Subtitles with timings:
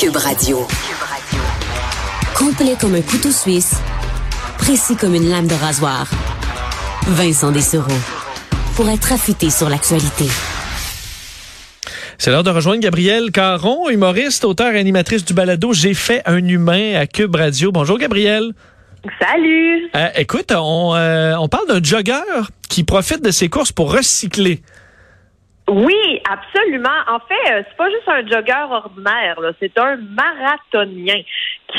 [0.00, 0.64] Cube Radio.
[2.36, 3.74] Complet comme un couteau suisse,
[4.56, 6.08] précis comme une lame de rasoir.
[7.08, 7.90] Vincent Dessereau.
[8.76, 10.26] Pour être affûté sur l'actualité.
[12.16, 16.46] C'est l'heure de rejoindre Gabrielle Caron, humoriste, auteur et animatrice du balado J'ai fait un
[16.46, 17.72] humain à Cube Radio.
[17.72, 18.52] Bonjour Gabrielle.
[19.20, 19.90] Salut.
[19.96, 22.22] Euh, écoute, on, euh, on parle d'un jogger
[22.68, 24.62] qui profite de ses courses pour recycler.
[25.68, 26.88] Oui, absolument.
[27.08, 31.20] En fait, euh, c'est pas juste un jogger ordinaire, c'est un marathonien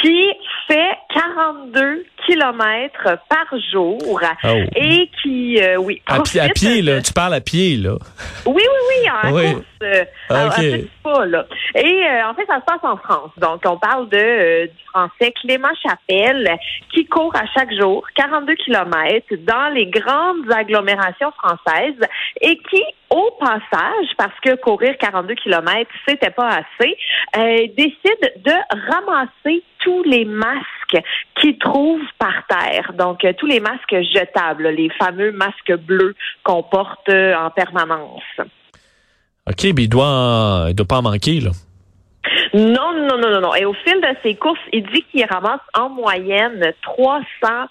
[0.02, 0.24] qui
[0.68, 3.98] fait 42 kilomètres par jour
[4.44, 4.48] Oh.
[4.76, 6.50] et qui, euh, oui, À, pied- à
[6.84, 7.02] là.
[7.02, 7.96] Tu parles à pied, là.
[8.46, 9.54] Oui, oui, oui, en Oui.
[9.54, 9.66] course.
[9.82, 10.56] euh, Ah, à- à ok.
[10.58, 11.46] petit pas, là.
[11.76, 13.32] Et euh, en fait, ça se passe en France.
[13.38, 16.56] Donc, on parle de euh, du français Clément Chapelle
[16.94, 22.00] qui court à chaque jour 42 kilomètres dans les grandes agglomérations françaises
[22.42, 26.96] et qui, au passage, parce que courir 42 kilomètres, c'était pas assez,
[27.38, 28.54] euh, décide de
[28.92, 31.02] ramasser tous les masques
[31.40, 32.94] qu'il trouve par terre.
[32.98, 38.22] Donc, euh, tous les masques jetables, les fameux masques bleus qu'on porte euh, en permanence.
[39.48, 41.52] OK, mais il doit, doit pas en manquer, là.
[42.54, 43.56] Non, non, non, non, non.
[43.56, 47.24] Et au fil de ses courses, il dit qu'il ramasse en moyenne 300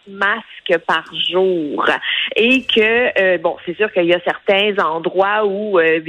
[0.08, 1.84] masques par jour.
[2.36, 6.00] Et que, euh, bon, c'est sûr qu'il y a certains endroits où euh,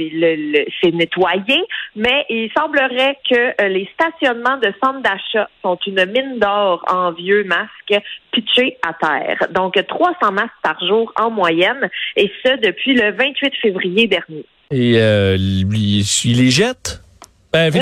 [0.80, 1.64] c'est nettoyé,
[1.96, 7.12] mais il semblerait que euh, les stationnements de centres d'achat sont une mine d'or en
[7.12, 9.48] vieux masques pitchés à terre.
[9.50, 14.44] Donc, 300 masques par jour en moyenne, et ce, depuis le 28 février dernier.
[14.70, 17.02] Et il les jette?
[17.52, 17.72] Ben,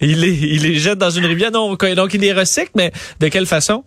[0.00, 1.50] il les, il les jette dans une rivière.
[1.50, 3.84] Non, donc il les recycle, mais de quelle façon?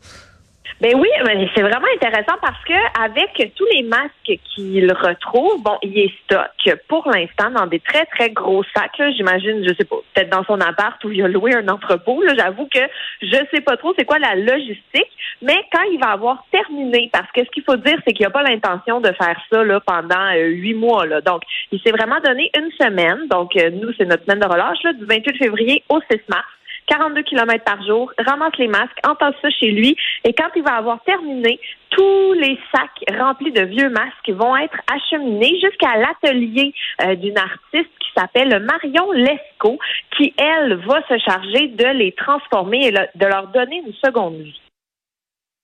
[0.82, 1.08] Ben oui,
[1.56, 6.78] c'est vraiment intéressant parce que avec tous les masques qu'il retrouve, bon, il est stock
[6.88, 9.02] pour l'instant dans des très très gros sacs.
[9.16, 12.22] J'imagine, je sais pas, peut-être dans son appart où il a loué un entrepôt.
[12.38, 12.82] J'avoue que
[13.22, 15.12] je sais pas trop c'est quoi la logistique,
[15.42, 18.32] mais quand il va avoir terminé, parce que ce qu'il faut dire, c'est qu'il n'a
[18.32, 21.06] pas l'intention de faire ça là pendant euh, huit mois.
[21.06, 21.22] Là.
[21.22, 23.28] Donc, il s'est vraiment donné une semaine.
[23.30, 26.46] Donc, euh, nous, c'est notre semaine de relâche là, du 28 février au 6 mars.
[26.88, 30.76] 42 km par jour, ramasse les masques, entasse ça chez lui, et quand il va
[30.76, 31.60] avoir terminé,
[31.90, 37.92] tous les sacs remplis de vieux masques vont être acheminés jusqu'à l'atelier euh, d'une artiste
[38.00, 39.80] qui s'appelle Marion Lescaut,
[40.18, 44.36] qui, elle, va se charger de les transformer et le- de leur donner une seconde
[44.36, 44.62] vie.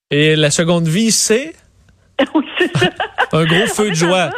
[0.09, 1.53] Et la seconde vie, c'est?
[2.35, 2.89] Oui, c'est ça.
[3.33, 4.29] un gros feu de joie.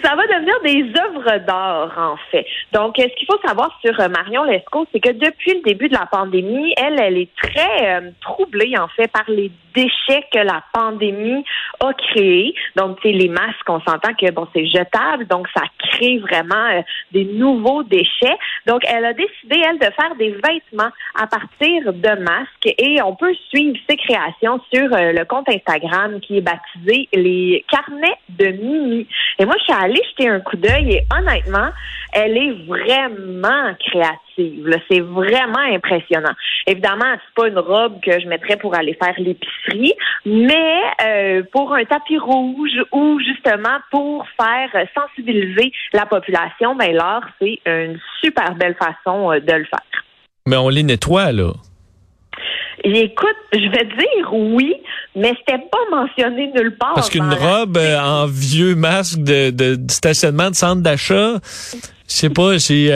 [0.00, 2.46] Ça va devenir des œuvres d'art, en fait.
[2.72, 5.88] Donc, euh, ce qu'il faut savoir sur euh, Marion Lescaut, c'est que depuis le début
[5.88, 10.38] de la pandémie, elle, elle est très euh, troublée, en fait, par les déchets que
[10.38, 11.44] la pandémie
[11.80, 12.54] a créés.
[12.76, 16.54] Donc, tu sais, les masques, on s'entend que, bon, c'est jetable, donc ça crée vraiment
[16.54, 18.36] euh, des nouveaux déchets.
[18.66, 23.14] Donc, elle a décidé, elle, de faire des vêtements à partir de masques et on
[23.14, 28.46] peut suivre ses créations sur euh, le compte Instagram qui est baptisé les carnets de
[28.46, 29.06] Mimi.
[29.38, 31.70] Et moi, je suis allée jeter un coup d'œil et honnêtement,
[32.12, 34.31] elle est vraiment créative.
[34.36, 36.32] C'est vraiment impressionnant.
[36.66, 39.94] Évidemment, c'est pas une robe que je mettrais pour aller faire l'épicerie,
[40.24, 47.28] mais euh, pour un tapis rouge ou justement pour faire sensibiliser la population, ben l'art,
[47.40, 50.02] c'est une super belle façon euh, de le faire.
[50.46, 51.52] Mais on les nettoie, là.
[52.84, 54.74] Écoute, je vais dire oui,
[55.14, 56.94] mais c'était pas mentionné nulle part.
[56.94, 61.78] Parce qu'une robe euh, en vieux masque de, de, de stationnement de centre d'achat, je
[62.06, 62.90] sais pas, j'ai...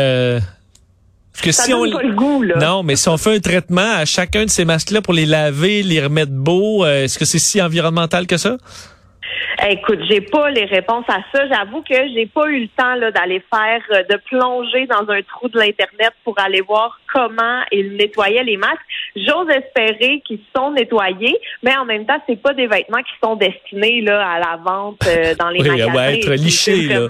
[1.37, 1.97] Parce que Ça si donne on...
[1.99, 2.57] pas le goût, là.
[2.57, 5.83] Non, mais si on fait un traitement à chacun de ces masques-là pour les laver,
[5.83, 8.57] les remettre beaux, euh, est-ce que c'est si environnemental que ça?
[9.69, 11.47] Écoute, j'ai pas les réponses à ça.
[11.49, 15.21] J'avoue que j'ai pas eu le temps là, d'aller faire, euh, de plonger dans un
[15.23, 18.77] trou de l'internet pour aller voir comment ils nettoyaient les masques.
[19.17, 23.37] J'ose espérer qu'ils sont nettoyés, mais en même temps, c'est pas des vêtements qui sont
[23.37, 26.09] destinés là à la vente euh, dans les Oui, magasins.
[26.15, 27.09] être C'est liché, là.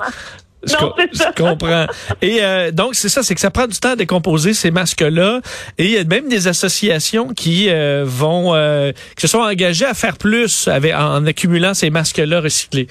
[0.65, 1.33] Je, Non, co- c'est ça.
[1.37, 1.87] je comprends.
[2.23, 5.41] Et euh, donc, c'est ça, c'est que ça prend du temps à décomposer ces masques-là.
[5.79, 9.85] Et il y a même des associations qui euh, vont, euh, qui se sont engagées
[9.87, 12.89] à faire plus avec, en accumulant ces masques-là recyclés.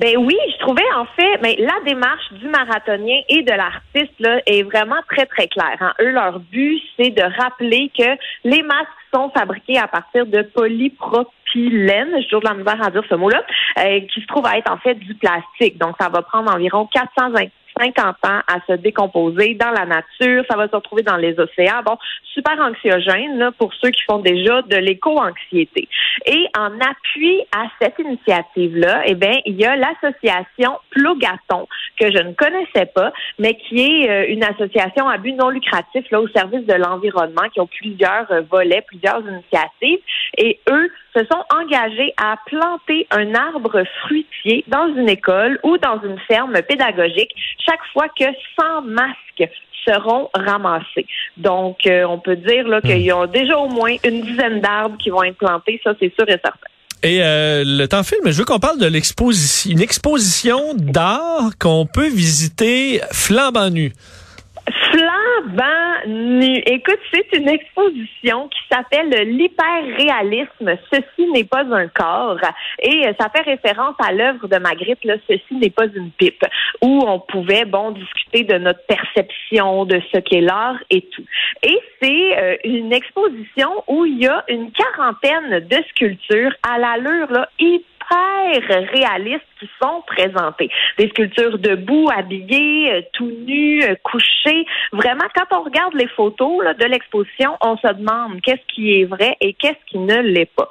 [0.00, 4.40] Ben oui, je trouvais en fait, ben, la démarche du marathonien et de l'artiste là,
[4.46, 5.76] est vraiment très très claire.
[5.80, 5.92] hein.
[6.00, 8.02] Eux, leur but, c'est de rappeler que
[8.42, 13.04] les masques sont fabriqués à partir de polypropylène, j'ai toujours de la misère à dire
[13.08, 13.42] ce mot-là,
[13.78, 15.78] euh, qui se trouve à être en fait du plastique.
[15.78, 20.44] Donc, ça va prendre environ 425 50 ans à se décomposer dans la nature.
[20.50, 21.82] Ça va se retrouver dans les océans.
[21.84, 21.96] Bon,
[22.32, 25.88] super anxiogène là, pour ceux qui font déjà de l'éco-anxiété.
[26.26, 31.66] Et en appui à cette initiative-là, eh bien, il y a l'association Plogaton,
[31.98, 36.04] que je ne connaissais pas, mais qui est euh, une association à but non lucratif
[36.10, 40.00] là, au service de l'environnement, qui ont plusieurs euh, volets, plusieurs initiatives.
[40.38, 46.00] Et eux se sont engagés à planter un arbre fruitier dans une école ou dans
[46.02, 47.32] une ferme pédagogique
[47.66, 48.24] chaque fois que
[48.58, 49.50] 100 masques
[49.86, 51.06] seront ramassés.
[51.36, 54.96] Donc, euh, on peut dire là qu'il y a déjà au moins une dizaine d'arbres
[54.98, 56.68] qui vont être plantés, ça c'est sûr et certain.
[57.02, 62.08] Et euh, le temps filme, je veux qu'on parle de l'exposition, exposition d'art qu'on peut
[62.08, 63.92] visiter flambant nu.
[64.70, 66.62] Flambant nu.
[66.66, 70.76] Écoute, c'est une exposition qui s'appelle l'hyperréalisme.
[70.92, 72.38] Ceci n'est pas un corps.
[72.82, 76.44] Et ça fait référence à l'œuvre de Magritte, là, Ceci n'est pas une pipe,
[76.80, 81.24] où on pouvait, bon, discuter de notre perception de ce qu'est l'art et tout.
[81.62, 87.30] Et c'est euh, une exposition où il y a une quarantaine de sculptures à l'allure,
[87.30, 90.70] là, hyper réalistes qui sont présentés.
[90.98, 94.66] Des sculptures debout, habillées, euh, tout nus, euh, couchés.
[94.92, 99.36] Vraiment, quand on regarde les photos de l'exposition, on se demande qu'est-ce qui est vrai
[99.40, 100.70] et qu'est-ce qui ne l'est pas.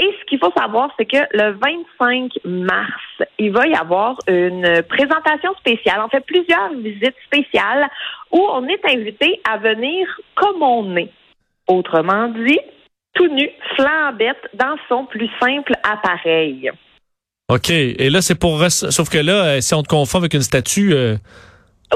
[0.00, 1.52] Et ce qu'il faut savoir, c'est que le
[1.98, 7.88] 25 mars, il va y avoir une présentation spéciale, en fait plusieurs visites spéciales
[8.32, 11.10] où on est invité à venir comme on est.
[11.68, 12.60] Autrement dit,
[13.16, 16.70] tout nu, flambette, dans son plus simple appareil.
[17.48, 17.70] OK.
[17.70, 18.62] Et là, c'est pour...
[18.70, 20.92] Sauf que là, euh, si on te confond avec une statue...
[20.92, 21.16] Euh,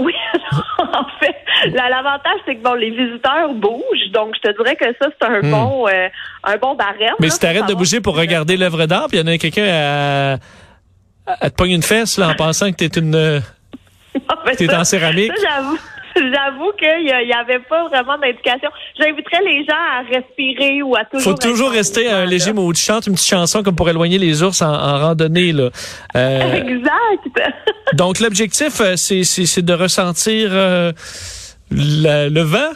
[0.00, 0.14] oui,
[0.78, 1.34] en fait,
[1.72, 5.40] l'avantage, c'est que bon, les visiteurs bougent, donc je te dirais que ça, c'est un
[5.42, 5.50] hmm.
[5.50, 6.08] bon euh,
[6.44, 7.14] un bon barème.
[7.18, 9.66] Mais si t'arrêtes de bouger pour regarder l'œuvre d'art, puis il y en a quelqu'un
[9.66, 10.38] à,
[11.26, 13.42] à, te pogner une fesse là, en pensant que t'es une...
[14.56, 15.32] t'es en céramique.
[15.42, 15.78] j'avoue.
[16.16, 18.70] J'avoue qu'il n'y avait pas vraiment d'indication.
[18.98, 21.32] J'inviterais les gens à respirer ou à toujours.
[21.32, 24.42] Faut toujours rester un léger mot de chante, une petite chanson comme pour éloigner les
[24.42, 25.70] ours en, randonnée là.
[26.16, 27.52] Euh, exact.
[27.94, 30.92] donc l'objectif, euh, c'est de ressentir euh,
[31.70, 32.72] le vent?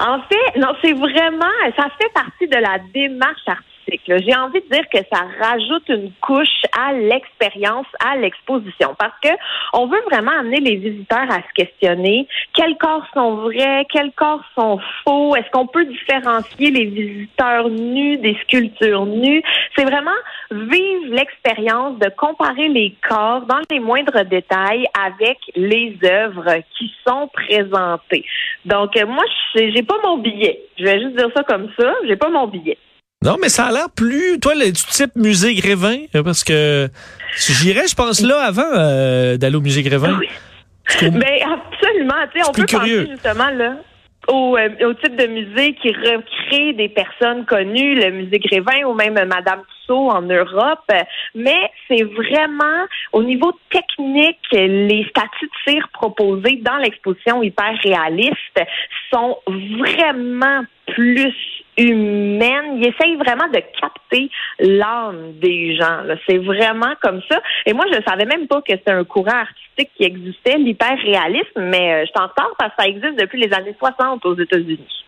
[0.00, 1.44] En fait, non, c'est vraiment,
[1.76, 3.71] ça fait partie de la démarche artistique
[4.06, 9.30] j'ai envie de dire que ça rajoute une couche à l'expérience, à l'exposition, parce que
[9.72, 14.44] on veut vraiment amener les visiteurs à se questionner quels corps sont vrais, quels corps
[14.54, 19.42] sont faux, est-ce qu'on peut différencier les visiteurs nus des sculptures nues?
[19.76, 20.10] C'est vraiment
[20.50, 27.28] vivre l'expérience de comparer les corps dans les moindres détails avec les œuvres qui sont
[27.28, 28.24] présentées.
[28.64, 29.24] Donc moi,
[29.54, 30.60] j'ai pas mon billet.
[30.78, 31.94] Je vais juste dire ça comme ça.
[32.06, 32.78] J'ai pas mon billet.
[33.22, 34.40] Non, mais ça a l'air plus.
[34.40, 36.88] Toi, le, du type musée Grévin, parce que
[37.36, 40.18] j'irais, je pense, là, avant euh, d'aller au musée Grévin.
[40.18, 40.28] Oui.
[41.00, 42.14] Ben, absolument.
[42.34, 43.76] Tu sais, on peut penser justement là.
[44.28, 48.94] Au, euh, au, type de musée qui recrée des personnes connues, le musée Grévin ou
[48.94, 50.90] même Madame Tussaud en Europe.
[51.34, 58.60] Mais c'est vraiment au niveau technique, les statues de cire proposés dans l'exposition hyper réaliste
[59.12, 61.34] sont vraiment plus
[61.78, 62.76] humaine.
[62.76, 66.02] Il essaye vraiment de capter l'âme des gens.
[66.28, 67.40] C'est vraiment comme ça.
[67.66, 71.60] Et moi, je ne savais même pas que c'était un courant artistique qui existait, l'hyper-réalisme,
[71.60, 75.04] mais euh, je t'en sors parce que ça existe depuis les années 60 aux États-Unis.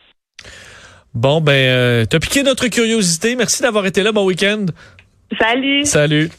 [1.14, 3.36] Bon, ben, euh, t'as piqué notre curiosité.
[3.36, 4.10] Merci d'avoir été là.
[4.10, 4.66] Bon week-end.
[5.38, 5.84] Salut.
[5.84, 6.30] Salut.